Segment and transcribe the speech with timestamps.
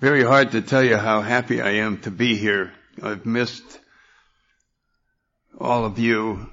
[0.00, 2.72] very hard to tell you how happy I am to be here.
[3.02, 3.78] I've missed
[5.60, 6.48] all of you,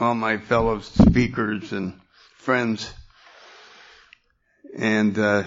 [0.00, 2.00] all my fellow speakers and
[2.38, 2.92] friends.
[4.76, 5.44] And uh,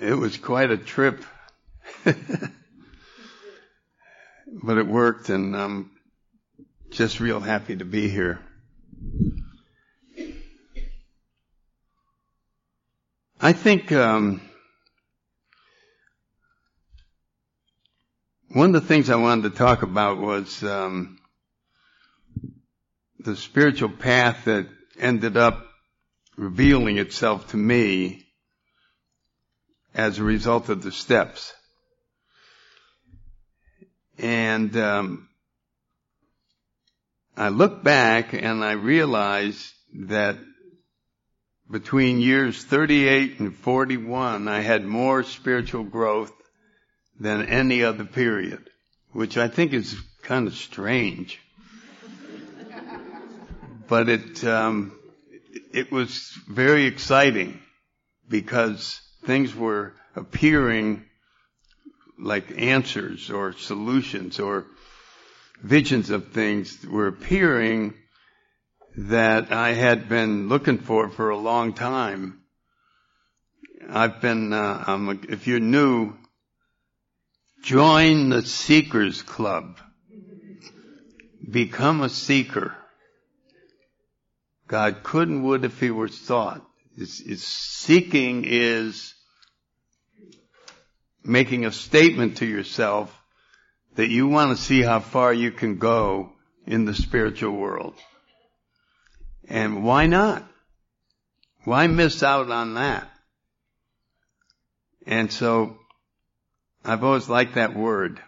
[0.00, 1.24] it was quite a trip.
[2.04, 2.18] but
[4.76, 5.92] it worked, and I'm
[6.90, 8.40] just real happy to be here.
[13.40, 14.40] I think um,
[18.54, 21.18] one of the things I wanted to talk about was um,
[23.18, 25.66] the spiritual path that ended up
[26.36, 28.28] revealing itself to me
[29.92, 31.52] as a result of the steps.
[34.18, 35.28] And um,
[37.36, 39.72] I look back and I realize
[40.06, 40.38] that
[41.68, 46.32] between years 38 and 41, I had more spiritual growth
[47.18, 48.70] than any other period,
[49.12, 51.40] which I think is kind of strange.
[53.88, 54.96] but it, um,
[55.72, 57.60] it was very exciting
[58.28, 61.04] because things were appearing
[62.18, 64.66] like answers or solutions or
[65.62, 67.94] visions of things were appearing
[68.96, 72.40] that I had been looking for for a long time.
[73.88, 76.14] I've been, uh, um, if you're new,
[77.64, 79.78] join the Seekers Club.
[81.50, 82.76] Become a seeker.
[84.68, 86.62] God couldn't would if he were sought.
[86.96, 89.14] It's, it's seeking is
[91.24, 93.18] making a statement to yourself
[93.96, 96.32] that you want to see how far you can go
[96.66, 97.94] in the spiritual world.
[99.48, 100.46] And why not?
[101.64, 103.08] Why miss out on that?
[105.06, 105.78] And so
[106.84, 108.20] I've always liked that word.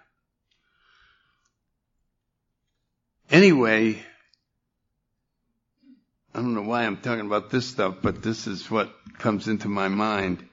[3.31, 4.03] Anyway,
[6.35, 9.69] I don't know why I'm talking about this stuff, but this is what comes into
[9.69, 10.47] my mind.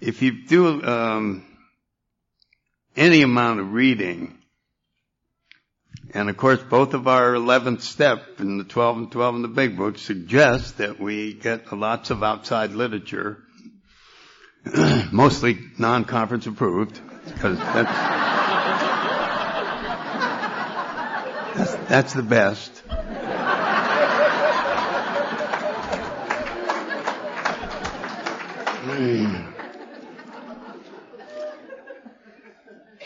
[0.00, 1.44] If you do um,
[2.96, 4.38] any amount of reading,
[6.14, 9.48] and of course, both of our 11th step in the 12 and 12 in the
[9.48, 13.42] big book suggest that we get lots of outside literature,
[15.12, 17.92] mostly non-conference approved, because that's,
[21.56, 22.82] that's, that's the best.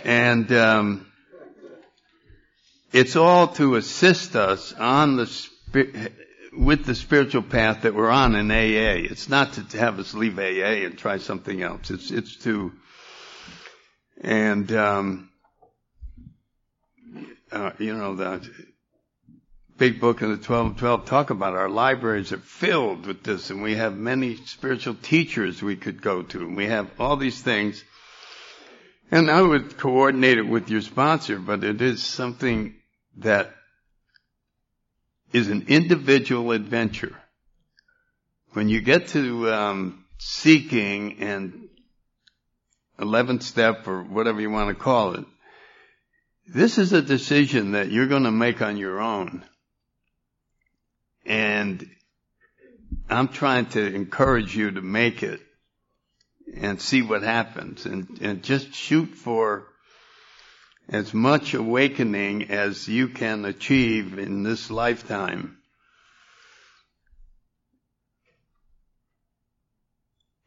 [0.05, 1.07] And um,
[2.93, 5.27] it's all to assist us on the
[6.57, 9.09] with the spiritual path that we're on in AA.
[9.11, 11.91] It's not to have us leave AA and try something else.
[11.91, 12.73] It's it's to
[14.21, 15.31] and um,
[17.51, 18.49] uh, you know the
[19.77, 23.51] big book of the 12 and 12 talk about our libraries are filled with this
[23.51, 27.41] and we have many spiritual teachers we could go to and we have all these
[27.41, 27.83] things
[29.11, 32.75] and I would coordinate it with your sponsor but it is something
[33.19, 33.53] that
[35.33, 37.17] is an individual adventure.
[38.53, 41.69] When you get to um, seeking and
[42.99, 45.25] 11th step or whatever you want to call it,
[46.47, 49.45] this is a decision that you're going to make on your own.
[51.25, 51.89] And
[53.09, 55.41] I'm trying to encourage you to make it
[56.55, 59.67] and see what happens and, and just shoot for
[60.89, 65.59] as much awakening as you can achieve in this lifetime.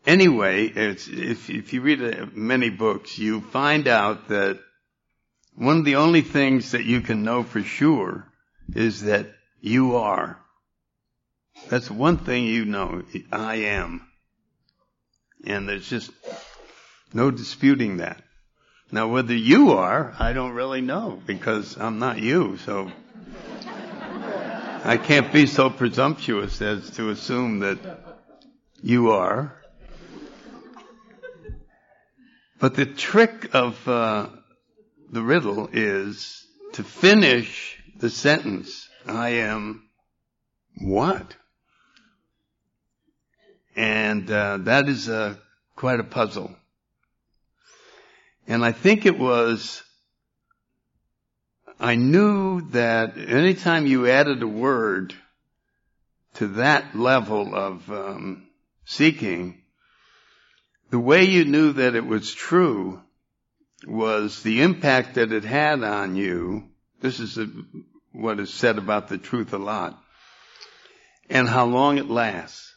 [0.05, 1.09] Anyway, if,
[1.49, 4.59] if you read uh, many books, you find out that
[5.55, 8.27] one of the only things that you can know for sure
[8.75, 9.27] is that
[9.61, 10.39] you are.
[11.69, 13.03] That's one thing you know.
[13.31, 14.07] I am.
[15.43, 16.11] And there's just
[17.13, 18.24] no disputing that.
[18.91, 22.91] Now whether you are, I don't really know because I'm not you, so
[24.83, 27.79] I can't be so presumptuous as to assume that
[28.83, 29.55] you are.
[32.59, 34.27] But the trick of uh,
[35.11, 38.87] the riddle is to finish the sentence.
[39.07, 39.89] I am
[40.79, 41.35] what?
[43.75, 45.35] And uh, that is uh,
[45.75, 46.55] quite a puzzle.
[48.47, 49.81] And I think it was,
[51.79, 55.15] I knew that anytime you added a word
[56.35, 58.47] to that level of um,
[58.85, 59.61] seeking,
[60.91, 63.01] the way you knew that it was true
[63.87, 66.69] was the impact that it had on you.
[67.01, 67.47] This is a,
[68.11, 69.99] what is said about the truth a lot.
[71.29, 72.74] And how long it lasts.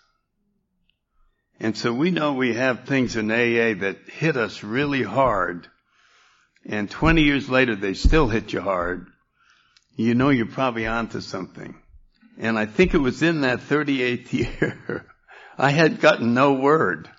[1.61, 5.67] And so we know we have things in AA that hit us really hard.
[6.65, 9.07] And 20 years later, they still hit you hard.
[9.97, 11.75] You know you're probably onto something.
[12.39, 15.07] And I think it was in that 38th year,
[15.57, 17.11] I had gotten no word.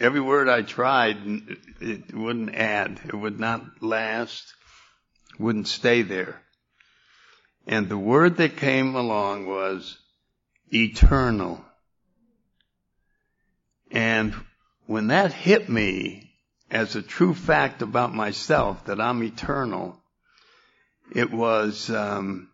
[0.00, 1.18] Every word I tried,
[1.80, 3.00] it wouldn't add.
[3.04, 4.54] It would not last.
[5.38, 6.40] Wouldn't stay there.
[7.66, 9.98] And the word that came along was
[10.72, 11.64] eternal.
[13.94, 14.34] And
[14.86, 16.32] when that hit me
[16.68, 19.96] as a true fact about myself that I'm eternal,
[21.14, 22.50] it was um,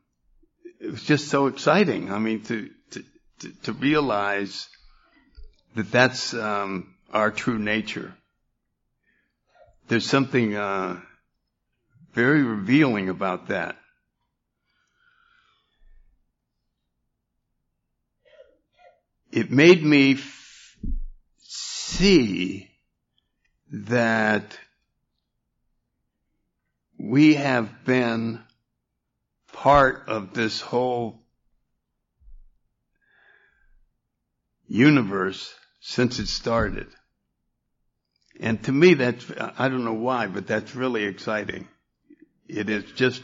[0.80, 2.12] it was just so exciting.
[2.12, 3.04] I mean, to to
[3.62, 4.68] to, realize
[5.76, 8.12] that that's um, our true nature.
[9.88, 11.00] There's something uh,
[12.12, 13.76] very revealing about that.
[19.32, 20.18] It made me
[21.90, 22.70] see
[23.72, 24.58] that
[26.98, 28.40] we have been
[29.52, 31.20] part of this whole
[34.68, 36.86] universe since it started.
[38.38, 39.26] And to me, that's,
[39.58, 41.68] I don't know why, but that's really exciting.
[42.48, 43.22] It is just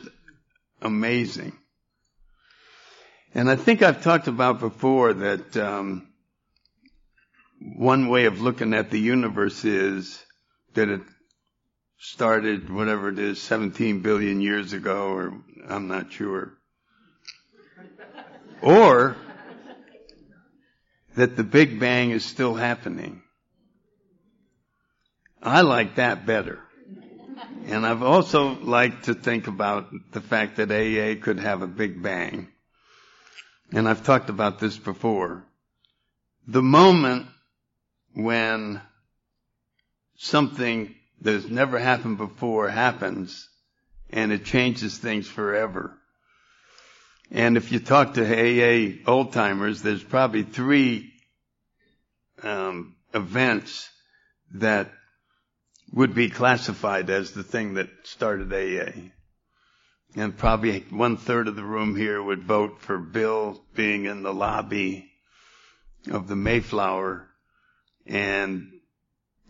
[0.83, 1.57] amazing.
[3.35, 6.06] And I think I've talked about before that um,
[7.77, 10.25] one way of looking at the universe is
[10.73, 11.03] that it
[11.99, 15.35] started, whatever it is, 17 billion years ago, or
[15.69, 16.55] I'm not sure.
[18.63, 19.17] Or
[21.17, 23.23] that the Big Bang is still happening.
[25.43, 26.61] I like that better.
[27.67, 32.03] And I've also liked to think about the fact that AA could have a Big
[32.03, 32.49] Bang.
[33.71, 35.45] And I've talked about this before.
[36.47, 37.27] The moment
[38.17, 38.81] when
[40.17, 43.47] something that has never happened before happens
[44.09, 45.95] and it changes things forever.
[47.31, 51.13] And if you talk to AA old timers, there's probably three
[52.43, 53.91] um, events
[54.55, 54.91] that
[55.93, 59.11] would be classified as the thing that started AA.
[60.15, 64.33] And probably one third of the room here would vote for Bill being in the
[64.33, 65.11] lobby
[66.11, 67.26] of the Mayflower
[68.07, 68.73] and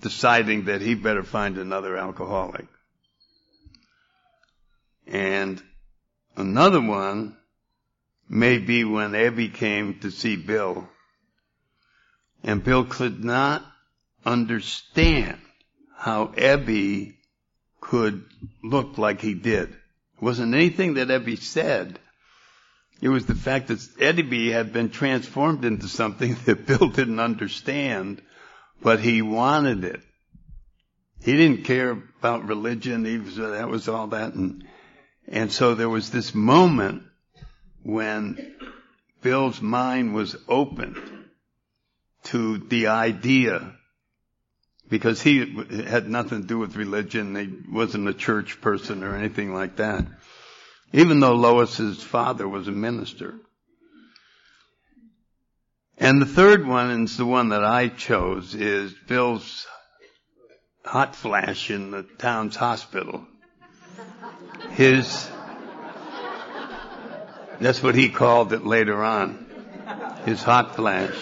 [0.00, 2.66] deciding that he better find another alcoholic.
[5.06, 5.62] And
[6.36, 7.36] another one
[8.28, 10.88] may be when Ebby came to see Bill
[12.46, 13.64] and Bill could not
[14.24, 15.38] understand
[15.96, 17.14] how Ebby
[17.80, 18.24] could
[18.62, 19.70] look like he did.
[19.70, 21.98] It wasn't anything that Ebby said.
[23.00, 28.22] It was the fact that Ebby had been transformed into something that Bill didn't understand
[28.82, 30.00] but he wanted it.
[31.22, 33.04] He didn't care about religion.
[33.04, 34.34] He was, that was all that.
[34.34, 34.64] And,
[35.26, 37.02] and so there was this moment
[37.82, 38.54] when
[39.22, 40.96] Bill's mind was opened
[42.24, 43.72] to the idea
[44.88, 47.34] because he had nothing to do with religion.
[47.34, 50.06] He wasn't a church person or anything like that.
[50.92, 53.34] Even though Lois's father was a minister.
[55.98, 59.66] And the third one, it's the one that I chose, is Bill's
[60.84, 63.26] hot flash in the Towns Hospital.
[64.72, 65.28] His,
[67.60, 69.46] that's what he called it later on.
[70.26, 71.16] His hot flash.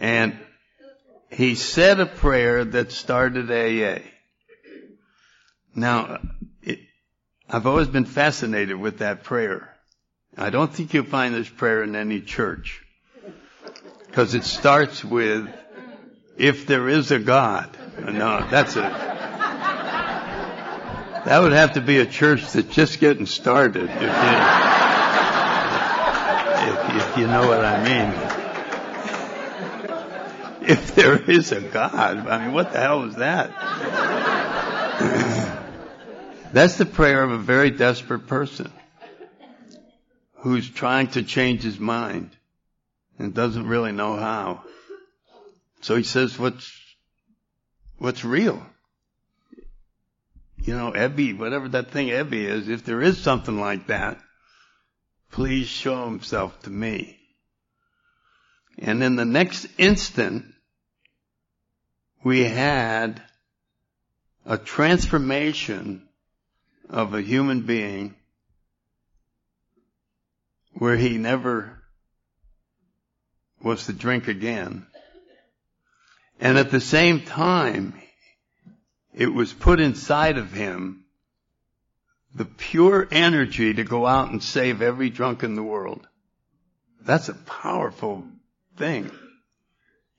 [0.00, 0.38] And
[1.30, 4.02] he said a prayer that started AA.
[5.74, 6.20] Now,
[6.62, 6.78] it,
[7.48, 9.75] I've always been fascinated with that prayer.
[10.38, 12.84] I don't think you'll find this prayer in any church.
[14.06, 15.48] Because it starts with,
[16.36, 17.74] if there is a God.
[17.96, 18.82] Uh, no, that's a,
[21.24, 24.08] that would have to be a church that's just getting started, if you,
[26.68, 28.12] if, if you know what I mean.
[30.68, 33.52] if there is a God, I mean, what the hell is that?
[36.52, 38.70] That's the prayer of a very desperate person
[40.38, 42.30] who's trying to change his mind
[43.18, 44.62] and doesn't really know how.
[45.82, 46.70] So he says, what's,
[47.98, 48.64] what's real?
[50.58, 54.18] You know, Ebby, whatever that thing Ebby is, if there is something like that,
[55.30, 57.18] please show himself to me.
[58.78, 60.46] And in the next instant,
[62.24, 63.22] we had
[64.44, 66.08] a transformation
[66.88, 68.14] of a human being
[70.78, 71.82] where he never
[73.62, 74.86] was to drink again.
[76.38, 77.94] And at the same time,
[79.14, 81.04] it was put inside of him
[82.34, 86.06] the pure energy to go out and save every drunk in the world.
[87.00, 88.24] That's a powerful
[88.76, 89.10] thing.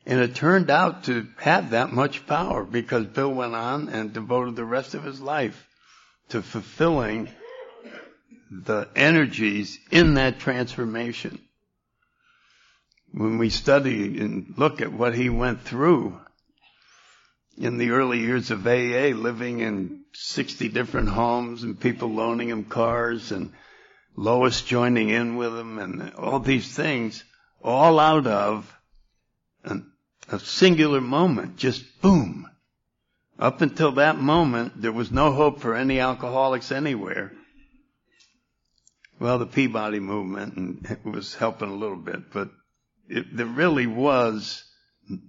[0.07, 4.55] And it turned out to have that much power because Bill went on and devoted
[4.55, 5.67] the rest of his life
[6.29, 7.29] to fulfilling
[8.49, 11.39] the energies in that transformation.
[13.11, 16.19] When we study and look at what he went through
[17.57, 22.65] in the early years of AA, living in 60 different homes and people loaning him
[22.65, 23.53] cars and
[24.15, 27.23] Lois joining in with him and all these things,
[27.63, 28.75] all out of
[29.63, 29.91] an,
[30.29, 32.49] a singular moment, just boom.
[33.39, 37.31] Up until that moment, there was no hope for any alcoholics anywhere.
[39.19, 42.49] Well, the Peabody movement was helping a little bit, but
[43.09, 44.63] it, there really was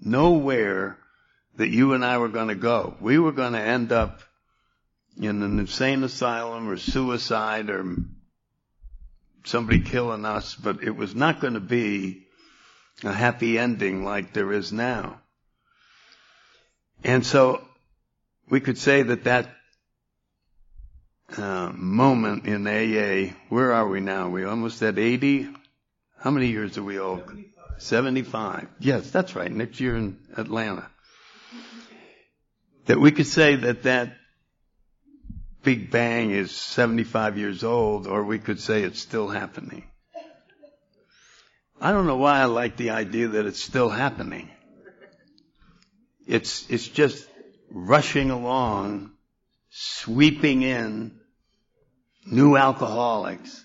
[0.02, 0.98] nowhere
[1.56, 2.96] that you and I were going to go.
[3.00, 4.20] We were going to end up
[5.16, 7.96] in an insane asylum or suicide or
[9.44, 12.26] somebody killing us, but it was not going to be
[13.04, 15.20] a happy ending like there is now.
[17.02, 17.66] And so
[18.50, 19.48] we could say that that
[21.36, 24.28] uh, moment in AA, where are we now?
[24.28, 25.48] We almost at 80?
[26.18, 27.20] How many years are we old?
[27.20, 27.54] 75.
[27.78, 28.68] 75.
[28.80, 29.50] Yes, that's right.
[29.50, 30.88] Next year in Atlanta.
[32.86, 34.16] That we could say that that
[35.62, 39.84] Big Bang is 75 years old, or we could say it's still happening.
[41.80, 44.50] I don't know why I like the idea that it's still happening.
[46.26, 47.28] It's, it's just
[47.70, 49.12] rushing along,
[49.80, 51.20] sweeping in
[52.26, 53.64] new alcoholics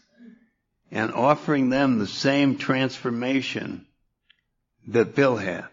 [0.92, 3.88] and offering them the same transformation
[4.88, 5.68] that Bill had.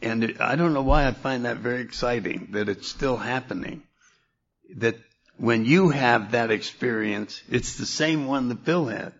[0.00, 3.82] And I don't know why I find that very exciting, that it's still happening.
[4.76, 4.96] That
[5.36, 9.14] when you have that experience, it's the same one that Bill had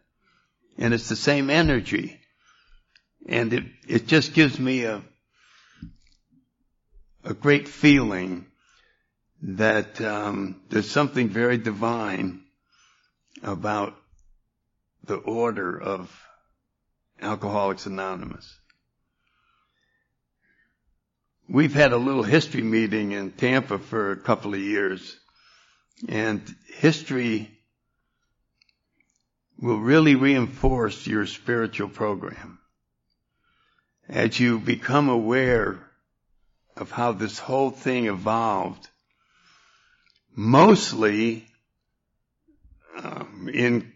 [0.78, 2.20] and it's the same energy.
[3.28, 5.02] And it, it just gives me a,
[7.25, 8.46] a great feeling
[9.43, 12.43] that um, there's something very divine
[13.43, 13.95] about
[15.05, 16.11] the order of
[17.21, 18.59] Alcoholics Anonymous.
[21.49, 25.16] We've had a little history meeting in Tampa for a couple of years,
[26.09, 26.43] and
[26.75, 27.50] history
[29.59, 32.59] will really reinforce your spiritual program.
[34.09, 35.78] As you become aware
[36.76, 38.88] of how this whole thing evolved,
[40.37, 41.47] mostly
[43.02, 43.93] um, in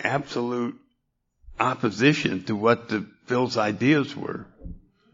[0.00, 0.76] absolute
[1.60, 4.46] opposition to what the Bill's ideas were.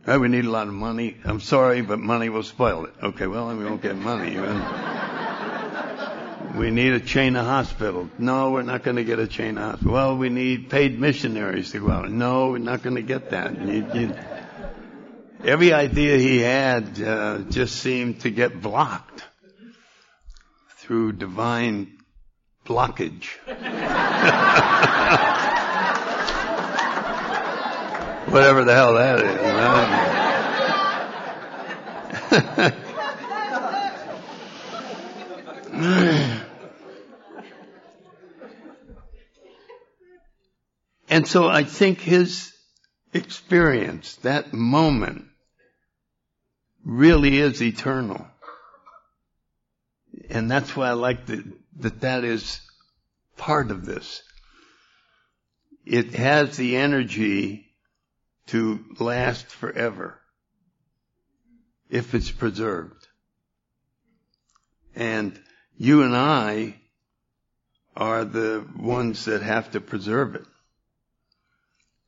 [0.07, 1.17] Oh, we need a lot of money.
[1.25, 2.95] I'm sorry, but money will spoil it.
[3.03, 4.37] Okay, well, then we won't get money.
[6.57, 8.11] We need a chain of hospitals.
[8.19, 9.93] No, we're not going to get a chain of hospitals.
[9.93, 12.11] Well, we need paid missionaries to go out.
[12.11, 13.59] No, we're not going to get that.
[13.61, 14.15] You, you,
[15.45, 19.25] every idea he had uh, just seemed to get blocked
[20.93, 21.97] through divine
[22.67, 23.39] blockage.
[28.31, 29.33] Whatever the hell that is.
[41.09, 42.53] And so I think his
[43.15, 45.25] experience, that moment,
[46.85, 48.27] really is eternal.
[50.33, 51.45] And that's why I like that,
[51.81, 52.59] that that is
[53.37, 54.23] part of this.
[55.85, 57.67] It has the energy
[58.47, 60.19] to last forever
[61.91, 63.07] if it's preserved.
[64.97, 65.39] And
[65.77, 66.77] you and I
[67.95, 70.47] are the ones that have to preserve it.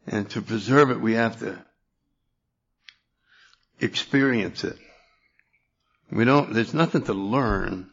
[0.06, 1.62] And to preserve it, we have to
[3.80, 4.78] experience it.
[6.10, 7.90] We don't, there's nothing to learn.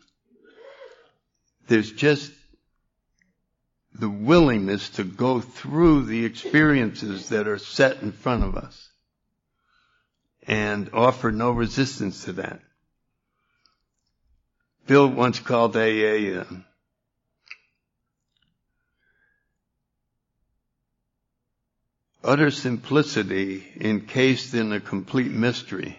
[1.71, 2.33] There's just
[3.93, 8.89] the willingness to go through the experiences that are set in front of us
[10.45, 12.59] and offer no resistance to that.
[14.85, 16.45] Bill once called AA uh,
[22.21, 25.97] utter simplicity encased in a complete mystery.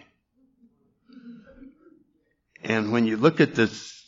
[2.63, 4.02] And when you look at this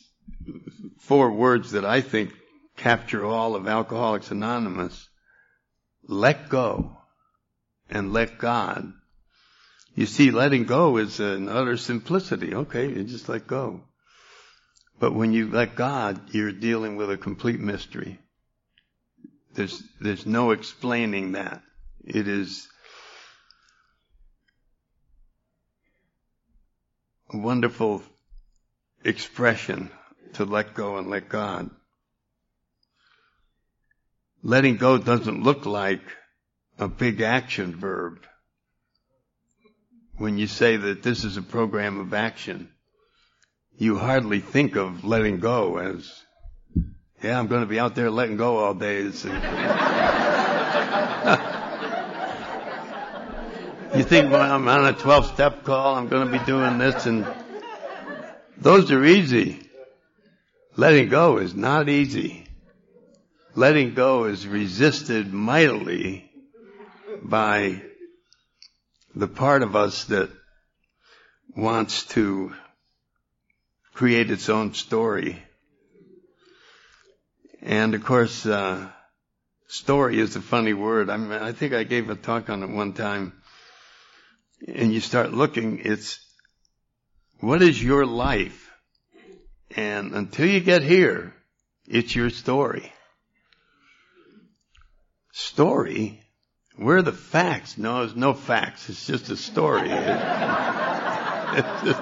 [0.99, 2.33] four words that I think
[2.77, 5.09] capture all of Alcoholics Anonymous,
[6.07, 6.97] let go
[7.89, 8.91] and let God.
[9.95, 12.53] You see, letting go is an utter simplicity.
[12.53, 13.81] Okay, you just let go.
[14.99, 18.19] But when you let God, you're dealing with a complete mystery.
[19.53, 21.61] There's, there's no explaining that.
[22.03, 22.67] It is
[27.33, 28.03] a wonderful
[29.03, 29.89] expression
[30.35, 31.69] to let go and let God.
[34.43, 36.01] Letting go doesn't look like
[36.77, 38.19] a big action verb.
[40.17, 42.69] When you say that this is a program of action,
[43.77, 46.23] you hardly think of letting go as,
[47.21, 49.11] yeah, I'm going to be out there letting go all day.
[53.95, 57.05] You think, well, I'm on a 12 step call, I'm going to be doing this
[57.05, 57.25] and
[58.57, 59.64] those are easy.
[60.77, 62.45] Letting go is not easy.
[63.55, 66.29] Letting go is resisted mightily
[67.23, 67.81] by
[69.15, 70.29] the part of us that
[71.55, 72.53] wants to
[73.93, 75.41] create its own story.
[77.61, 78.89] And of course, uh,
[79.67, 81.09] story is a funny word.
[81.09, 83.31] I mean, I think I gave a talk on it one time
[84.67, 86.19] and you start looking, it's
[87.39, 88.64] what is your life?
[89.75, 91.33] And until you get here,
[91.85, 92.91] it's your story.
[95.33, 96.21] Story?
[96.77, 97.77] Where are the facts?
[97.77, 98.89] No, there's no facts.
[98.89, 99.89] It's just a story.
[99.91, 100.01] it's
[101.83, 102.01] just,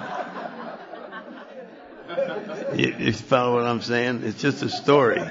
[2.75, 4.21] you, you follow what I'm saying?
[4.23, 5.21] It's just a story.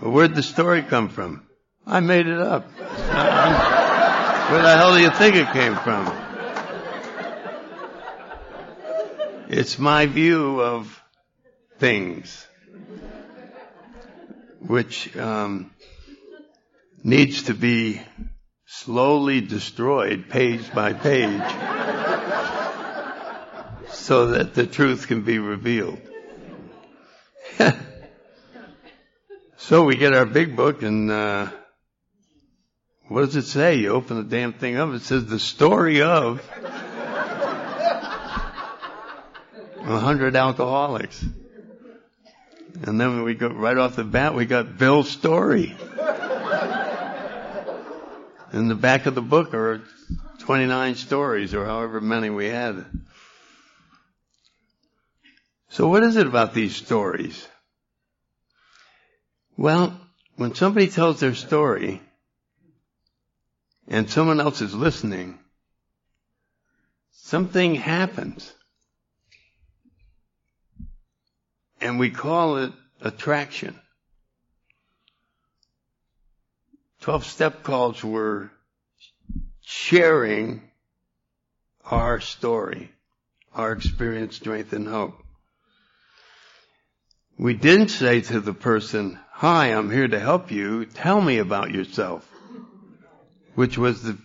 [0.00, 1.46] But where'd the story come from?
[1.86, 2.70] I made it up.
[4.50, 6.10] Where the hell do you think it came from?
[9.48, 10.99] It's my view of
[11.80, 12.46] things,
[14.60, 15.70] which um,
[17.02, 18.00] needs to be
[18.66, 21.40] slowly destroyed page by page
[23.88, 25.98] so that the truth can be revealed.
[29.56, 31.48] so we get our big book and uh,
[33.08, 33.76] what does it say?
[33.76, 36.40] You open the damn thing up, it says the story of
[39.98, 41.24] hundred alcoholics.
[42.82, 45.76] And then we got right off the bat, we got Bill's story.
[48.52, 49.82] In the back of the book are
[50.38, 52.84] 29 stories or however many we had.
[55.68, 57.46] So what is it about these stories?
[59.56, 60.00] Well,
[60.36, 62.00] when somebody tells their story
[63.86, 65.38] and someone else is listening,
[67.12, 68.52] something happens.
[71.80, 73.78] And we call it attraction.
[77.00, 78.50] 12 step calls were
[79.62, 80.62] sharing
[81.84, 82.90] our story,
[83.54, 85.14] our experience, strength, and hope.
[87.38, 90.84] We didn't say to the person, hi, I'm here to help you.
[90.84, 92.28] Tell me about yourself,
[93.54, 94.18] which was the,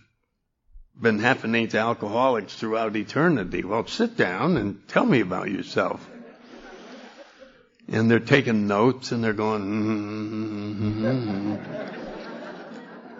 [1.01, 3.63] been happening to alcoholics throughout eternity.
[3.63, 6.05] Well, sit down and tell me about yourself
[7.87, 9.61] and they're taking notes and they're going,
[10.75, 11.55] mm-hmm,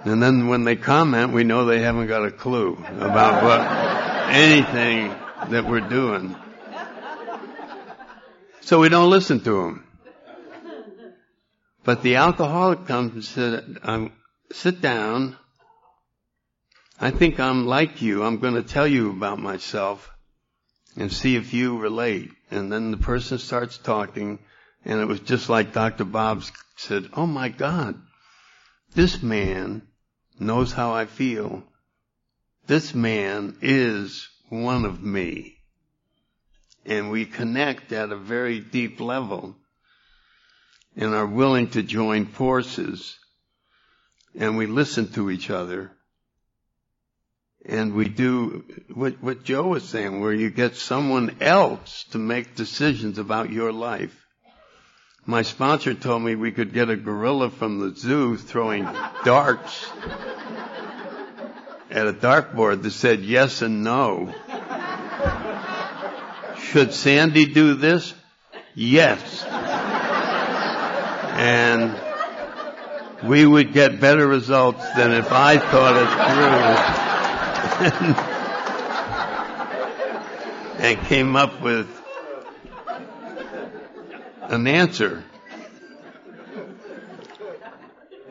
[0.05, 3.59] and then when they comment, we know they haven't got a clue about what
[4.29, 5.07] anything
[5.49, 6.35] that we're doing.
[8.61, 9.87] So we don't listen to them.
[11.83, 14.11] But the alcoholic comes and says, um,
[14.51, 15.37] sit down.
[16.99, 18.23] I think I'm like you.
[18.23, 20.11] I'm going to tell you about myself
[20.95, 22.31] and see if you relate.
[22.51, 24.37] And then the person starts talking
[24.85, 26.05] and it was just like Dr.
[26.05, 26.43] Bob
[26.77, 27.99] said, oh my God,
[28.93, 29.81] this man
[30.39, 31.63] knows how I feel.
[32.67, 35.57] This man is one of me.
[36.85, 39.55] And we connect at a very deep level
[40.95, 43.17] and are willing to join forces
[44.37, 45.91] and we listen to each other
[47.67, 52.55] And we do what, what Joe was saying, where you get someone else to make
[52.55, 54.24] decisions about your life.
[55.27, 58.83] My sponsor told me we could get a gorilla from the zoo throwing
[59.23, 59.87] darts
[61.89, 64.31] at a dartboard that said yes and no.
[66.59, 68.13] Should Sandy do this?
[68.75, 69.43] Yes.
[71.33, 71.99] And
[73.27, 76.09] we would get better results than if I thought it
[80.77, 81.94] through and came up with
[84.51, 85.23] an answer.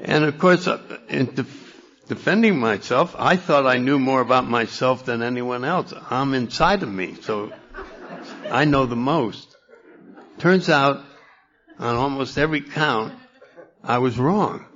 [0.03, 5.07] And of course, uh, in def- defending myself, I thought I knew more about myself
[5.07, 5.95] than anyone else.
[6.11, 7.53] I'm inside of me, so
[8.51, 9.57] I know the most.
[10.39, 11.03] Turns out,
[11.79, 13.15] on almost every count,
[13.83, 14.67] I was wrong.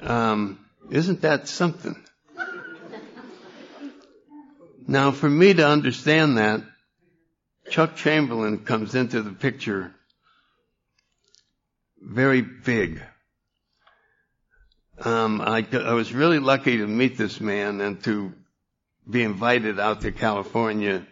[0.00, 0.58] Um,
[0.90, 1.96] isn't that something?
[4.86, 6.62] Now, for me to understand that,
[7.70, 9.94] Chuck Chamberlain comes into the picture
[12.02, 13.02] very big.
[15.04, 18.32] Um, I, I was really lucky to meet this man and to
[19.08, 21.06] be invited out to California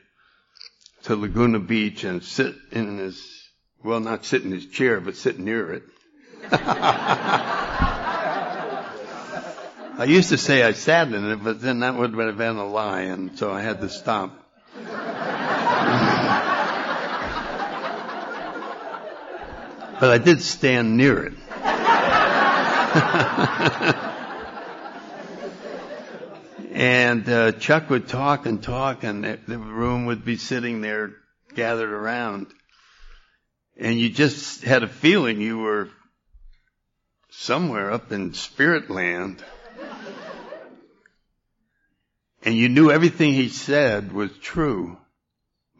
[1.05, 3.49] to Laguna Beach and sit in his,
[3.83, 5.85] well, not sit in his chair, but sit near it.
[10.01, 12.66] I used to say I sat in it, but then that would have been a
[12.66, 14.47] lie, and so I had to stop.
[20.00, 21.32] But I did stand near it.
[26.72, 31.12] and uh, Chuck would talk and talk, and the room would be sitting there
[31.54, 32.46] gathered around.
[33.76, 35.88] And you just had a feeling you were
[37.30, 39.44] somewhere up in spirit land.
[42.42, 44.96] And you knew everything he said was true,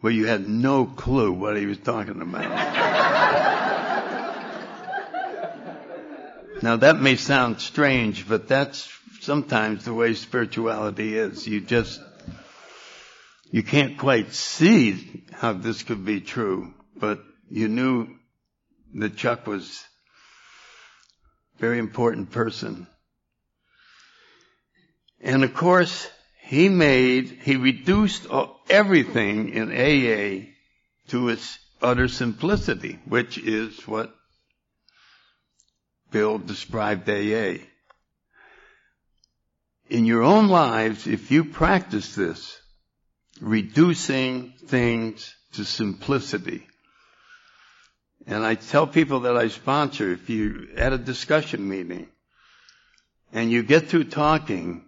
[0.02, 2.97] but you had no clue what he was talking about.
[6.61, 8.90] Now that may sound strange, but that's
[9.21, 11.47] sometimes the way spirituality is.
[11.47, 12.01] You just,
[13.51, 18.09] you can't quite see how this could be true, but you knew
[18.94, 19.85] that Chuck was
[21.57, 22.88] a very important person.
[25.21, 26.09] And of course,
[26.42, 28.27] he made, he reduced
[28.68, 30.47] everything in AA
[31.11, 34.12] to its utter simplicity, which is what
[36.11, 37.64] Bill described AA.
[39.88, 42.61] In your own lives, if you practice this,
[43.40, 46.66] reducing things to simplicity,
[48.27, 52.09] and I tell people that I sponsor, if you, at a discussion meeting,
[53.33, 54.85] and you get through talking,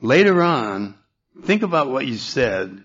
[0.00, 0.96] later on,
[1.44, 2.82] think about what you said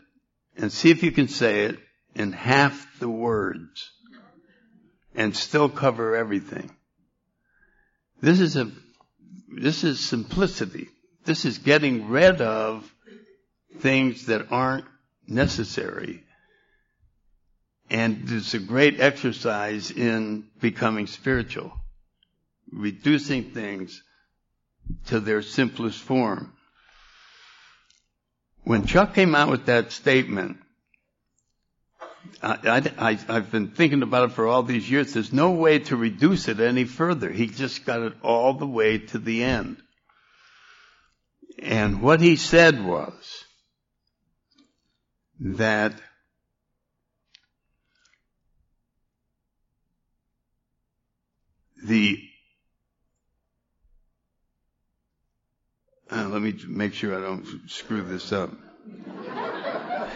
[0.56, 1.80] and see if you can say it
[2.16, 3.92] in half the words
[5.16, 6.70] and still cover everything.
[8.22, 8.72] This is a,
[9.50, 10.90] this is simplicity.
[11.26, 12.92] This is getting rid of
[13.80, 14.86] things that aren't
[15.28, 16.24] necessary.
[17.90, 21.74] And it's a great exercise in becoming spiritual.
[22.72, 24.02] Reducing things
[25.08, 26.54] to their simplest form.
[28.64, 30.58] When Chuck came out with that statement,
[32.42, 35.14] I, have been thinking about it for all these years.
[35.14, 37.32] There's no way to reduce it any further.
[37.32, 39.78] He just got it all the way to the end.
[41.60, 43.46] And what he said was
[45.40, 45.94] that
[51.84, 52.20] the
[56.10, 58.52] uh, let me make sure I don't screw this up.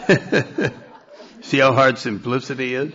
[1.42, 2.94] See how hard simplicity is?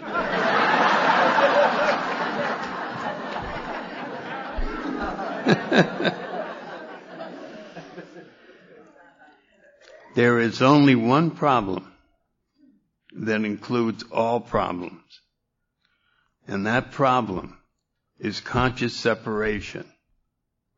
[10.14, 11.92] there is only one problem
[13.12, 15.02] that includes all problems.
[16.46, 17.58] And that problem
[18.18, 19.84] is conscious separation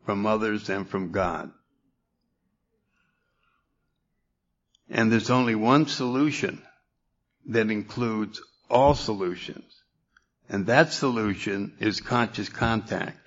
[0.06, 1.50] from others and from God.
[4.88, 6.62] And there's only one solution
[7.46, 9.82] that includes all solutions.
[10.48, 13.18] And that solution is conscious contact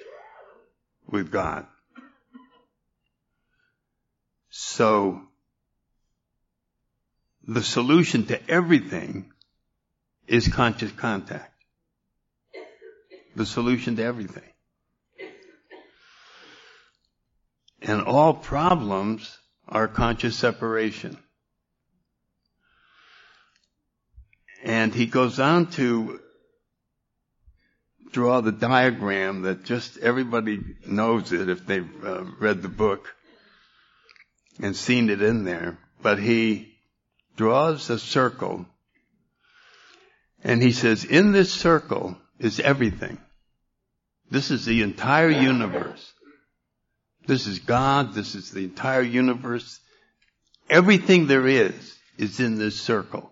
[1.08, 1.65] with God.
[4.50, 5.21] So,
[7.47, 9.32] the solution to everything
[10.28, 11.54] is conscious contact.
[13.36, 14.43] The solution to everything.
[17.82, 21.17] And all problems are conscious separation.
[24.63, 26.19] And he goes on to
[28.12, 33.08] draw the diagram that just everybody knows it if they've uh, read the book
[34.62, 35.78] and seen it in there.
[36.02, 36.74] But he
[37.38, 38.65] draws a circle
[40.43, 43.17] and he says, in this circle is everything.
[44.30, 46.13] This is the entire universe.
[47.28, 48.13] This is God.
[48.13, 49.80] This is the entire universe.
[50.69, 53.31] Everything there is is in this circle.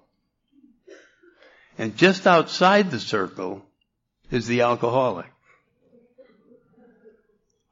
[1.79, 3.63] And just outside the circle
[4.29, 5.31] is the alcoholic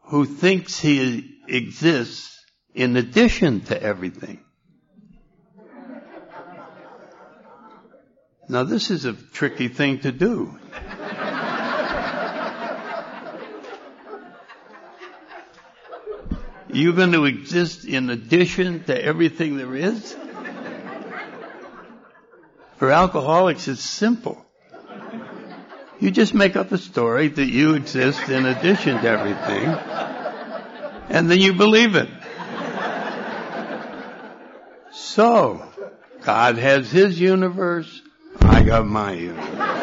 [0.04, 2.40] who thinks he exists
[2.74, 4.40] in addition to everything.
[8.48, 10.58] Now this is a tricky thing to do.
[16.72, 20.16] You're going to exist in addition to everything there is?
[22.78, 24.44] For alcoholics, it's simple.
[26.00, 29.66] You just make up a story that you exist in addition to everything,
[31.10, 32.10] and then you believe it.
[34.92, 35.68] So,
[36.22, 38.04] God has His universe,
[38.42, 39.74] I got my universe.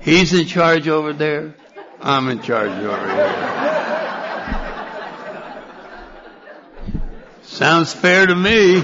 [0.00, 1.54] He's in charge over there,
[2.00, 3.43] I'm in charge over here.
[7.54, 8.82] Sounds fair to me.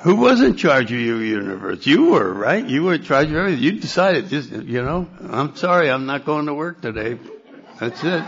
[0.00, 1.86] Who was in charge of your universe?
[1.86, 2.66] You were, right?
[2.66, 3.62] You were in charge of everything.
[3.62, 7.16] You decided, just, you know, I'm sorry, I'm not going to work today.
[7.78, 8.24] That's it.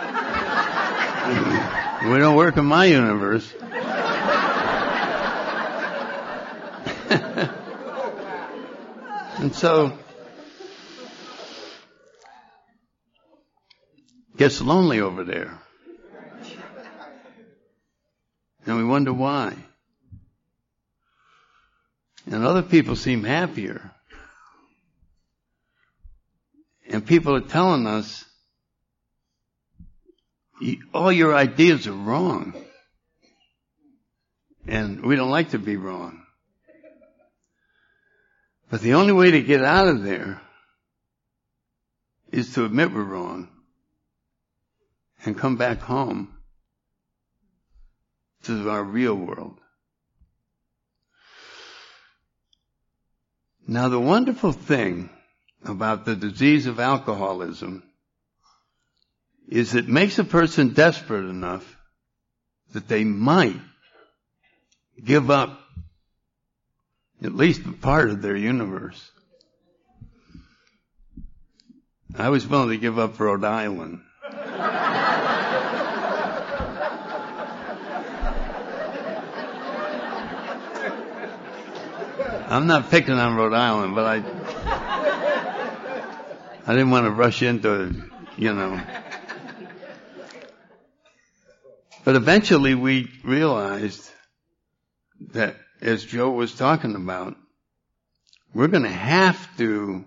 [2.08, 3.52] We don't work in my universe.
[9.40, 9.98] and so,
[14.36, 15.58] gets lonely over there.
[18.66, 19.56] And we wonder why.
[22.26, 23.90] And other people seem happier.
[26.88, 28.24] And people are telling us,
[30.94, 32.54] all your ideas are wrong.
[34.66, 36.22] And we don't like to be wrong.
[38.70, 40.40] But the only way to get out of there
[42.30, 43.48] is to admit we're wrong
[45.24, 46.34] and come back home
[48.44, 49.58] to our real world.
[53.66, 55.08] Now the wonderful thing
[55.64, 57.82] about the disease of alcoholism
[59.48, 61.76] is it makes a person desperate enough
[62.72, 63.60] that they might
[65.02, 65.60] give up
[67.22, 69.10] at least a part of their universe.
[72.16, 74.00] I was willing to give up Rhode Island.
[82.52, 84.16] I'm not picking on Rhode Island, but I,
[86.66, 87.96] I didn't want to rush into, it,
[88.36, 88.78] you know.
[92.04, 94.06] But eventually we realized
[95.30, 97.36] that as Joe was talking about,
[98.52, 100.04] we're going to have to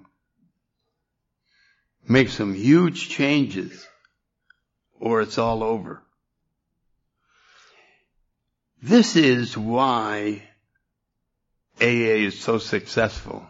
[2.07, 3.87] make some huge changes
[4.99, 6.03] or it's all over.
[8.83, 10.43] This is why
[11.81, 13.49] AA is so successful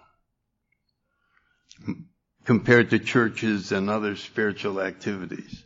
[2.44, 5.64] compared to churches and other spiritual activities.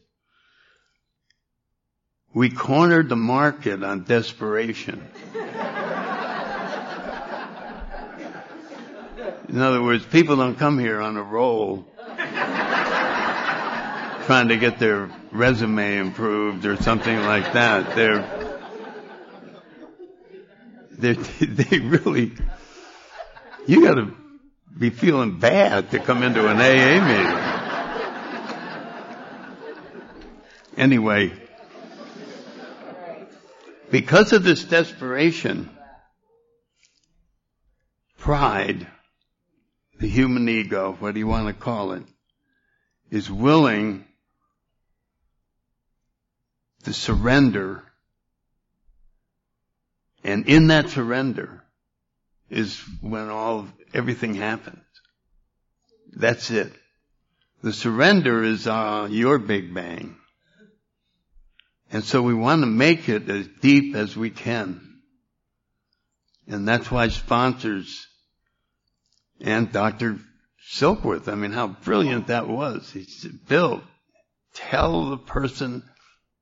[2.34, 5.08] We cornered the market on desperation.
[9.50, 11.88] In other words, people don't come here on a roll
[14.26, 17.96] trying to get their resume improved or something like that.
[17.96, 18.49] They're
[21.00, 22.34] they they really,
[23.68, 24.12] you gotta
[24.78, 27.60] be feeling bad to come into an AA meeting.
[30.78, 31.34] Anyway,
[33.92, 35.70] because of this desperation,
[38.18, 38.88] pride,
[40.00, 42.04] the human ego, what do you want to call it,
[43.12, 44.06] is willing
[46.84, 47.84] to surrender
[50.24, 51.64] and in that surrender
[52.50, 54.84] is when all, everything happens.
[56.12, 56.72] That's it.
[57.62, 60.16] The surrender is uh, your big bang.
[61.92, 64.82] And so we want to make it as deep as we can.
[66.48, 68.08] And that's why sponsors
[69.40, 70.20] and Dr.
[70.72, 71.28] Silkworth.
[71.28, 72.92] I mean, how brilliant that was.
[72.92, 73.82] He said, Bill,
[74.54, 75.84] tell the person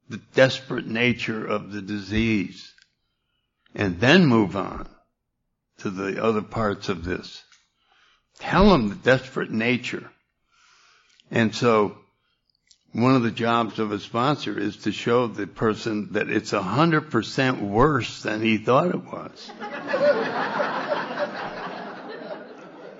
[0.09, 2.73] the desperate nature of the disease
[3.77, 4.89] and then move on
[5.77, 7.43] to the other parts of this.
[8.39, 10.09] Tell them the desperate nature.
[11.29, 11.95] And so
[12.91, 16.61] one of the jobs of a sponsor is to show the person that it's a
[16.61, 19.51] hundred percent worse than he thought it was.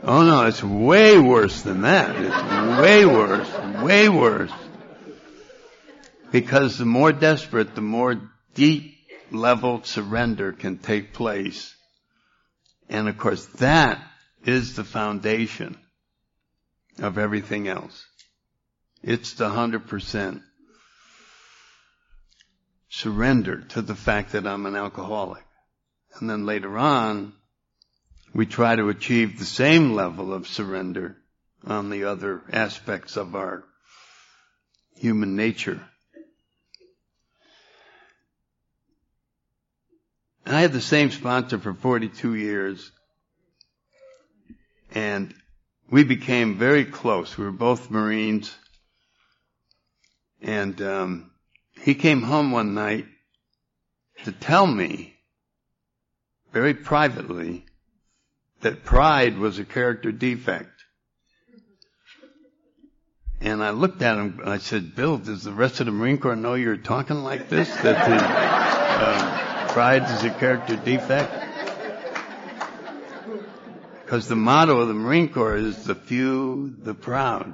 [0.04, 2.16] oh no, it's way worse than that.
[2.16, 4.52] It's way worse, way worse.
[6.32, 8.22] Because the more desperate, the more
[8.54, 8.97] deep
[9.32, 11.76] level surrender can take place.
[12.90, 14.02] And of course that
[14.46, 15.78] is the foundation
[17.00, 18.06] of everything else.
[19.04, 20.42] It's the hundred percent
[22.90, 25.44] surrender to the fact that I'm an alcoholic.
[26.20, 27.34] And then later on,
[28.34, 31.18] we try to achieve the same level of surrender
[31.66, 33.64] on the other aspects of our
[34.96, 35.80] human nature.
[40.50, 42.92] I had the same sponsor for 42 years
[44.94, 45.34] and
[45.90, 47.38] we became very close.
[47.38, 48.56] We were both Marines
[50.42, 51.32] and um,
[51.82, 53.06] he came home one night
[54.24, 55.16] to tell me
[56.54, 57.66] very privately
[58.62, 60.72] that pride was a character defect.
[63.40, 66.18] And I looked at him and I said, Bill, does the rest of the Marine
[66.18, 67.70] Corps know you're talking like this?
[67.82, 68.26] That the,
[69.06, 69.47] uh,
[69.78, 71.32] pride is a character defect?
[74.04, 77.54] Because the motto of the Marine Corps is the few, the proud.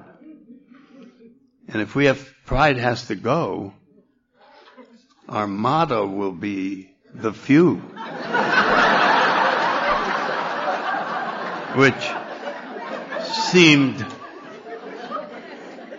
[1.67, 3.73] And if we have pride has to go,
[5.27, 7.75] our motto will be the few.
[11.75, 12.09] Which
[13.51, 14.05] seemed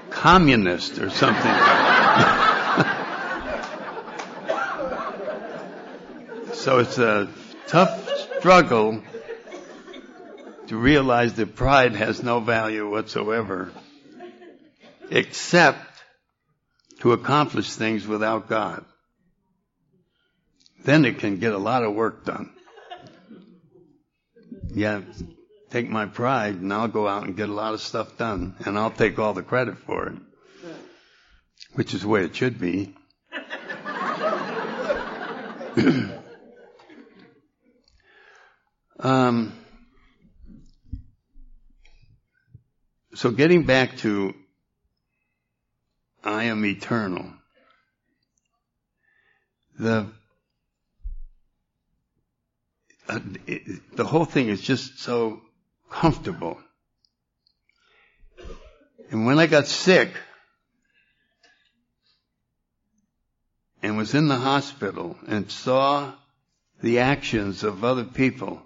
[0.09, 1.53] communist or something.
[6.65, 7.29] so it's a
[7.67, 9.03] tough struggle
[10.67, 13.71] to realize that pride has no value whatsoever
[15.11, 15.87] except
[17.01, 18.83] to accomplish things without God.
[20.83, 22.51] Then it can get a lot of work done.
[24.73, 25.03] Yeah,
[25.69, 28.79] take my pride and I'll go out and get a lot of stuff done and
[28.79, 30.17] I'll take all the credit for it.
[31.75, 32.95] Which is the way it should be.
[39.01, 39.53] um,
[43.15, 44.35] so getting back to
[46.23, 47.27] I am eternal.
[49.79, 50.07] The
[53.09, 55.43] uh, it, the whole thing is just so
[55.91, 56.59] comfortable.
[59.11, 60.11] And when I got sick
[63.83, 66.13] and was in the hospital and saw
[66.81, 68.63] the actions of other people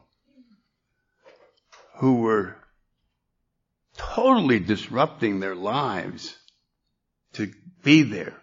[1.98, 2.56] who were
[3.96, 6.36] totally disrupting their lives
[7.32, 8.34] to be there.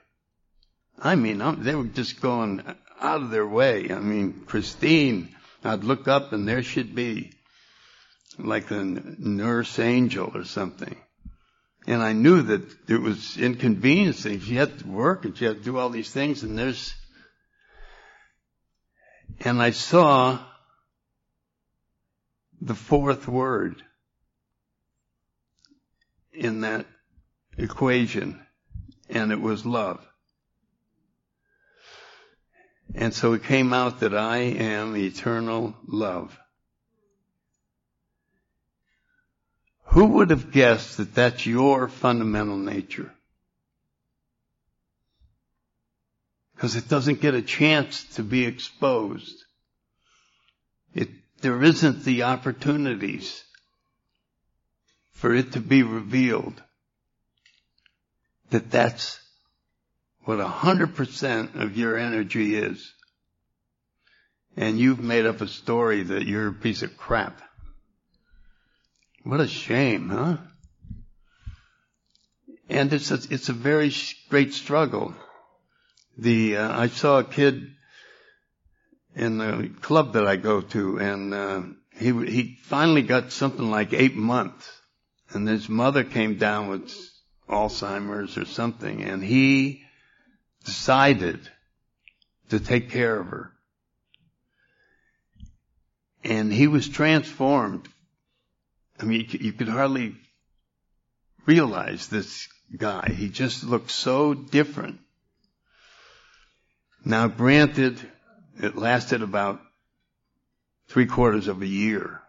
[0.99, 2.63] I mean, they were just going
[2.99, 3.89] out of their way.
[3.91, 7.31] I mean, Christine, I'd look up and there she'd be,
[8.37, 10.97] like a nurse angel or something.
[11.87, 14.41] And I knew that it was inconveniencing.
[14.41, 16.93] She had to work and she had to do all these things and there's,
[19.39, 20.39] and I saw
[22.65, 23.83] the fourth word
[26.33, 26.87] in that
[27.59, 28.43] equation
[29.07, 30.03] and it was love.
[32.95, 36.35] And so it came out that I am eternal love.
[39.89, 43.13] Who would have guessed that that's your fundamental nature?
[46.55, 49.43] Because it doesn't get a chance to be exposed.
[50.95, 51.09] It,
[51.41, 53.43] there isn't the opportunities
[55.11, 56.61] for it to be revealed
[58.49, 59.19] that that's
[60.23, 62.93] what a hundred percent of your energy is.
[64.57, 67.41] And you've made up a story that you're a piece of crap.
[69.23, 70.37] What a shame, huh?
[72.69, 73.91] And it's a, it's a very
[74.29, 75.13] great struggle.
[76.17, 77.74] The, uh, I saw a kid
[79.15, 81.61] in the club that I go to and, uh,
[81.97, 84.69] he, he finally got something like eight months
[85.29, 86.93] and his mother came down with
[87.49, 89.83] Alzheimer's or something, and he
[90.63, 91.39] decided
[92.49, 93.51] to take care of her.
[96.23, 97.87] And he was transformed.
[98.99, 100.15] I mean, you could hardly
[101.45, 103.13] realize this guy.
[103.15, 104.99] He just looked so different.
[107.03, 107.99] Now granted,
[108.59, 109.61] it lasted about
[110.87, 112.21] three quarters of a year.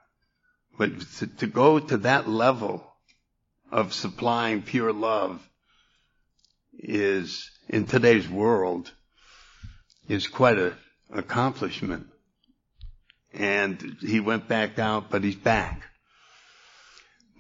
[0.78, 1.00] But
[1.38, 2.86] to, go to that level
[3.70, 5.46] of supplying pure love
[6.78, 8.92] is, in today's world,
[10.08, 10.74] is quite an
[11.12, 12.08] accomplishment.
[13.32, 15.82] And he went back out, but he's back.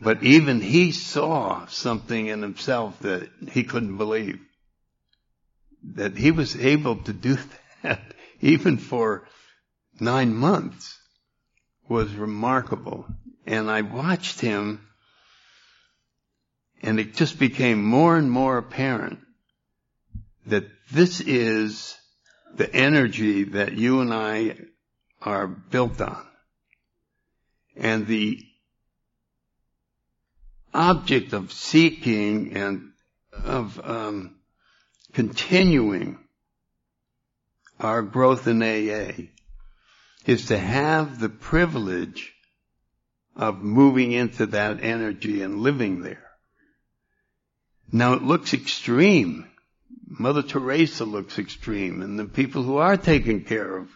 [0.00, 4.40] But even he saw something in himself that he couldn't believe.
[5.94, 7.38] That he was able to do
[7.82, 9.26] that even for
[10.00, 10.98] nine months
[11.88, 13.06] was remarkable.
[13.46, 14.86] And I watched him
[16.82, 19.20] and it just became more and more apparent
[20.46, 21.96] that this is
[22.54, 24.56] the energy that you and I
[25.20, 26.24] are built on.
[27.76, 28.40] And the
[30.72, 32.92] object of seeking and
[33.32, 34.36] of um,
[35.12, 36.18] continuing
[37.80, 39.28] our growth in AA
[40.24, 42.34] is to have the privilege
[43.36, 46.30] of moving into that energy and living there.
[47.92, 49.48] Now it looks extreme.
[50.08, 53.88] Mother Teresa looks extreme and the people who are taking care of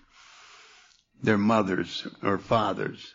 [1.22, 3.14] their mothers or fathers,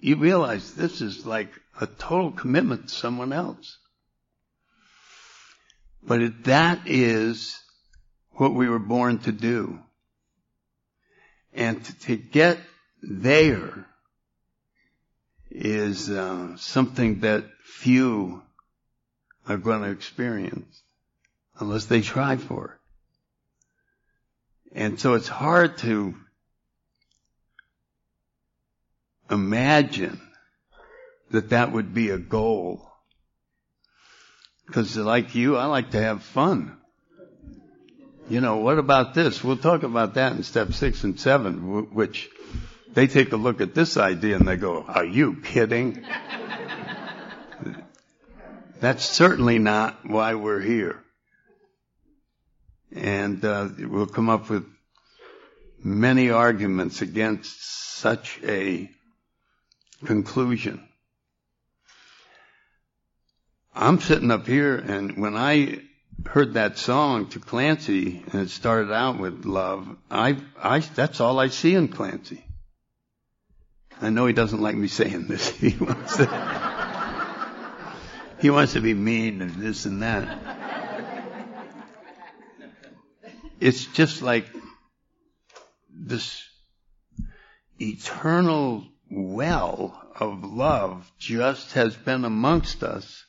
[0.00, 1.50] you realize this is like
[1.80, 3.78] a total commitment to someone else.
[6.02, 7.58] But that is
[8.38, 9.78] what we were born to do.
[11.52, 12.58] And to, to get
[13.02, 13.86] there
[15.50, 18.42] is uh, something that few
[19.48, 20.82] are going to experience
[21.58, 22.78] unless they try for
[24.72, 24.78] it.
[24.80, 26.14] And so it's hard to
[29.30, 30.20] imagine
[31.30, 32.88] that that would be a goal.
[34.66, 36.76] Because like you, I like to have fun.
[38.28, 39.42] You know, what about this?
[39.42, 42.28] We'll talk about that in step six and seven, which
[42.92, 46.04] they take a look at this idea and they go, are you kidding?
[48.80, 51.02] That's certainly not why we're here.
[52.94, 54.66] And uh, we'll come up with
[55.82, 57.64] many arguments against
[57.96, 58.90] such a
[60.04, 60.86] conclusion.
[63.74, 65.87] I'm sitting up here and when I
[66.26, 71.38] heard that song to Clancy and it started out with love, I, I, that's all
[71.38, 72.44] I see in Clancy.
[74.00, 75.48] I know he doesn't like me saying this.
[75.58, 76.26] He wants to,
[78.40, 80.38] he wants to be mean and this and that.
[83.60, 84.46] It's just like
[85.90, 86.44] this
[87.80, 93.24] eternal well of love just has been amongst us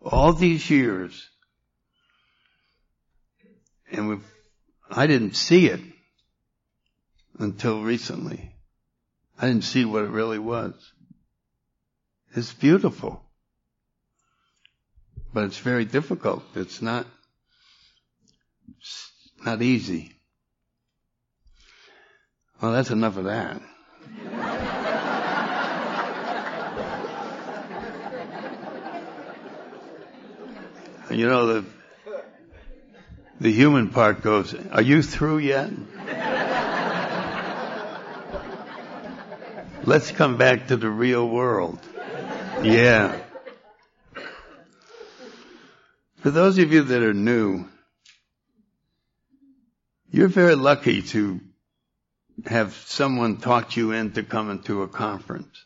[0.00, 1.28] all these years.
[3.90, 4.20] And
[4.90, 5.80] I didn't see it
[7.38, 8.52] until recently.
[9.38, 10.74] I didn't see what it really was.
[12.34, 13.22] It's beautiful.
[15.32, 16.42] But it's very difficult.
[16.54, 17.06] It's not,
[18.78, 19.10] it's
[19.44, 20.12] not easy.
[22.60, 23.60] Well, that's enough of that.
[31.10, 31.64] you know, the,
[33.40, 35.70] the human part goes, are you through yet?
[39.84, 41.78] Let's come back to the real world.
[42.62, 43.20] Yeah.
[46.16, 47.66] For those of you that are new,
[50.10, 51.40] you're very lucky to
[52.46, 55.64] have someone talk you into coming to a conference.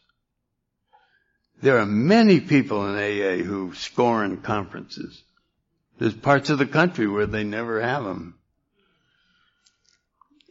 [1.63, 5.23] There are many people in AA who scorn conferences.
[6.01, 8.39] There's parts of the country where they never have them.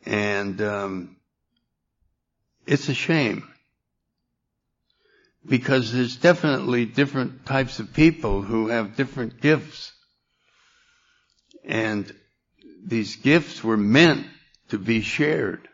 [0.05, 1.17] And um,
[2.67, 3.49] it's a shame
[5.43, 9.91] because there's definitely different types of people who have different gifts.
[11.65, 12.13] And
[12.85, 14.27] these gifts were meant
[14.69, 15.67] to be shared.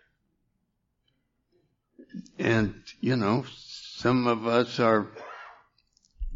[2.40, 5.12] And, you know, some of us are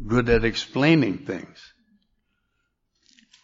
[0.06, 1.58] good at explaining things.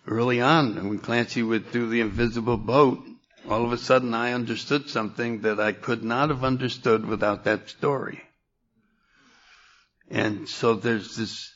[0.07, 3.05] Early on, when Clancy would do the invisible boat,
[3.49, 7.69] all of a sudden I understood something that I could not have understood without that
[7.69, 8.23] story.
[10.09, 11.53] And so there's this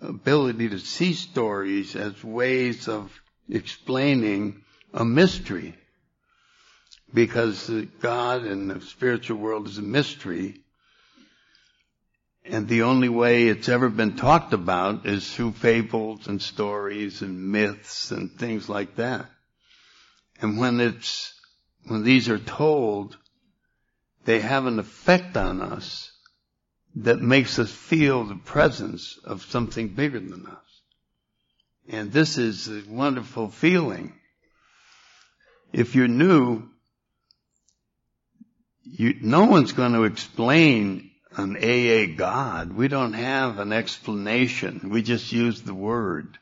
[0.00, 3.12] ability to see stories as ways of
[3.50, 5.74] explaining a mystery.
[7.12, 7.68] Because
[8.00, 10.62] God and the spiritual world is a mystery.
[12.44, 17.52] And the only way it's ever been talked about is through fables and stories and
[17.52, 19.26] myths and things like that.
[20.40, 21.32] And when it's,
[21.86, 23.16] when these are told,
[24.24, 26.10] they have an effect on us
[26.96, 30.82] that makes us feel the presence of something bigger than us.
[31.88, 34.14] And this is a wonderful feeling.
[35.72, 36.64] If you're new,
[38.82, 42.72] you, no one's going to explain an AA God.
[42.72, 44.90] We don't have an explanation.
[44.90, 46.38] We just use the word.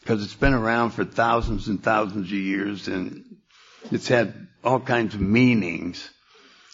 [0.00, 3.36] Because it's been around for thousands and thousands of years and
[3.90, 6.08] it's had all kinds of meanings.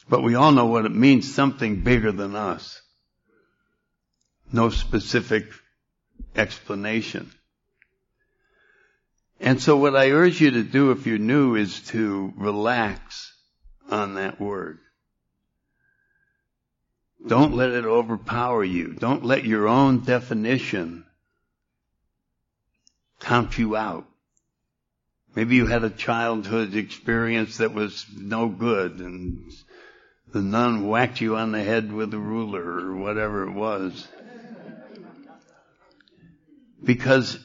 [0.08, 2.80] But we all know what it means, something bigger than us.
[4.50, 5.46] No specific
[6.34, 7.30] explanation.
[9.40, 13.32] And so what I urge you to do if you're new is to relax
[13.90, 14.78] on that word.
[17.28, 18.94] Don't let it overpower you.
[18.94, 21.04] Don't let your own definition
[23.20, 24.06] count you out.
[25.34, 29.52] Maybe you had a childhood experience that was no good and
[30.32, 34.08] the nun whacked you on the head with a ruler or whatever it was.
[36.82, 37.38] Because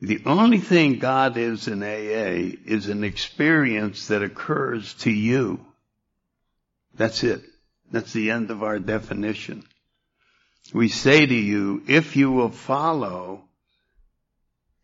[0.00, 5.64] the only thing God is in AA is an experience that occurs to you.
[6.96, 7.42] That's it.
[7.94, 9.62] That's the end of our definition.
[10.72, 13.44] We say to you, if you will follow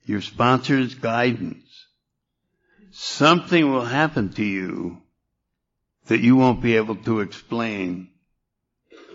[0.04, 1.86] your sponsor's guidance,
[2.92, 5.02] something will happen to you
[6.06, 8.10] that you won't be able to explain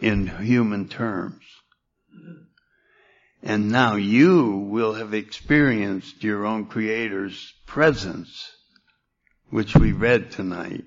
[0.02, 1.46] in human terms.
[3.42, 8.52] And now you will have experienced your own Creator's presence,
[9.52, 10.84] which we read tonight,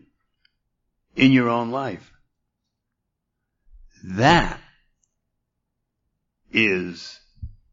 [1.16, 2.12] in your own life.
[4.04, 4.60] That
[6.52, 7.18] is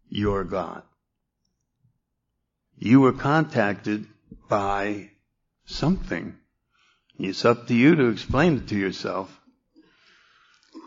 [0.10, 0.84] your God.
[2.78, 4.08] You were contacted
[4.50, 5.10] by
[5.66, 6.38] something
[7.20, 9.32] it's up to you to explain it to yourself.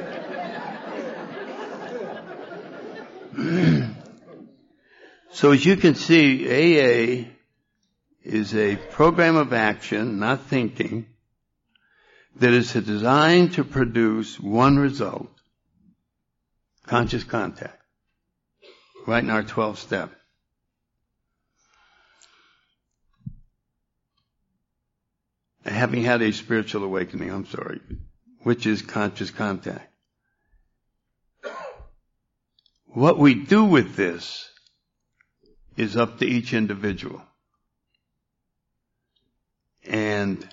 [5.32, 7.28] so as you can see, AA
[8.24, 11.08] is a program of action, not thinking,
[12.36, 15.30] that is designed to produce one result,
[16.86, 17.80] conscious contact
[19.10, 20.12] right in our 12th step.
[25.66, 27.80] Having had a spiritual awakening, I'm sorry,
[28.44, 29.92] which is conscious contact.
[32.88, 34.50] What we do with this
[35.78, 37.22] is up to each individual.
[39.90, 40.48] And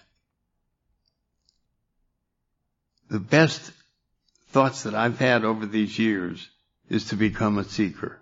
[3.11, 3.71] the best
[4.49, 6.49] thoughts that I've had over these years
[6.89, 8.19] is to become a seeker.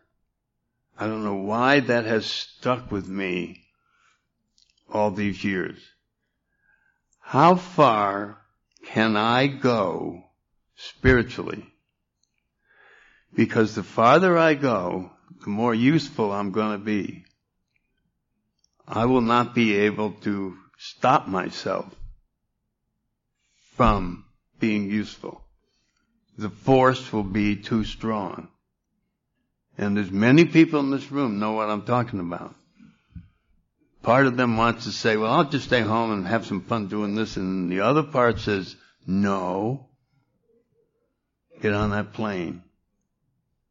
[0.99, 3.63] I don't know why that has stuck with me
[4.93, 5.79] all these years.
[7.21, 8.39] How far
[8.87, 10.25] can I go
[10.75, 11.65] spiritually?
[13.35, 15.13] Because the farther I go,
[15.45, 17.25] the more useful I'm going to be.
[18.87, 21.95] I will not be able to stop myself
[23.75, 24.25] from
[24.59, 25.43] being useful.
[26.39, 28.49] The force will be too strong.
[29.77, 32.55] And there's many people in this room know what I'm talking about.
[34.03, 36.89] Part of them wants to say, well, I'll just stay home and have some fun
[36.89, 37.37] doing this.
[37.37, 39.89] And the other part says, no.
[41.63, 42.63] Get on that plane.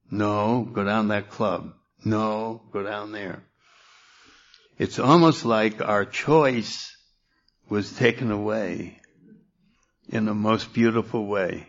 [0.10, 1.74] No, go down that club.
[2.04, 3.44] No, go down there.
[4.78, 6.93] It's almost like our choice
[7.70, 9.00] was taken away
[10.10, 11.68] in the most beautiful way.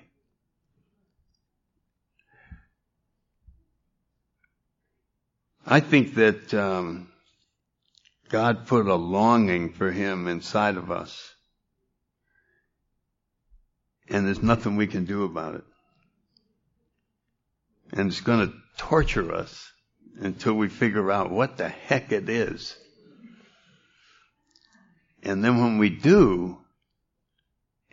[5.66, 7.08] I think that um,
[8.28, 11.34] God put a longing for Him inside of us,
[14.08, 15.64] and there's nothing we can do about it.
[17.92, 19.72] And it's going to torture us
[20.18, 22.76] until we figure out what the heck it is.
[25.24, 26.58] And then when we do,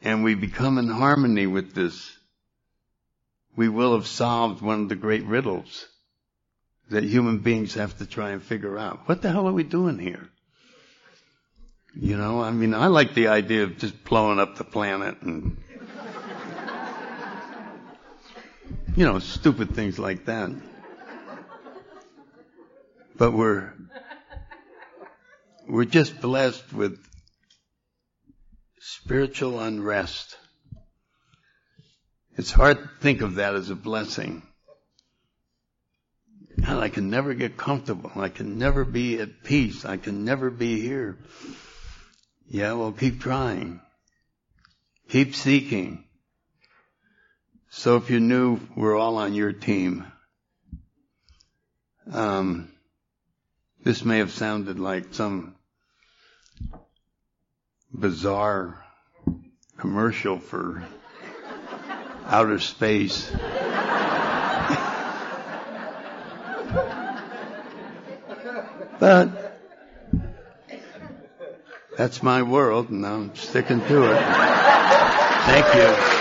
[0.03, 2.11] and we become in harmony with this,
[3.55, 5.87] we will have solved one of the great riddles
[6.89, 9.07] that human beings have to try and figure out.
[9.07, 10.27] What the hell are we doing here?
[11.95, 15.57] You know, I mean, I like the idea of just blowing up the planet and,
[18.95, 20.51] you know, stupid things like that.
[23.15, 23.73] But we're,
[25.67, 26.99] we're just blessed with
[28.81, 30.37] spiritual unrest.
[32.35, 34.41] It's hard to think of that as a blessing.
[36.59, 38.11] God, I can never get comfortable.
[38.15, 39.85] I can never be at peace.
[39.85, 41.19] I can never be here.
[42.47, 43.81] Yeah, well, keep trying.
[45.09, 46.03] Keep seeking.
[47.69, 50.11] So if you knew we're all on your team,
[52.11, 52.71] um,
[53.83, 55.55] this may have sounded like some
[57.93, 58.83] bizarre
[59.77, 60.83] commercial for
[62.27, 63.31] outer space.
[68.99, 69.59] but
[71.97, 74.17] that's my world, and I'm sticking to it.
[75.45, 76.20] Thank you.